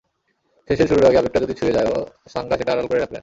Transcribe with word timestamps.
শেষের 0.69 0.87
শুরুর 0.89 1.05
আগে 1.05 1.19
আবেগটা 1.19 1.39
যদি 1.39 1.53
ছুঁয়ে 1.53 1.75
যায়ও, 1.77 1.97
সাঙ্গা 2.27 2.55
সেটা 2.57 2.71
আড়াল 2.73 2.87
করেই 2.87 3.01
রাখলেন। 3.01 3.19